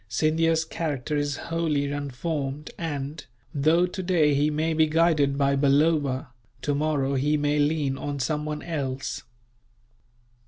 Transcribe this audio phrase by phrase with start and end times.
[0.09, 6.29] Scindia's character is wholly unformed and, though today he may be guided by Balloba,
[6.63, 9.21] tomorrow he may lean on someone else.